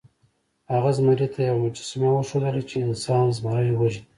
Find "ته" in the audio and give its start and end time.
1.33-1.39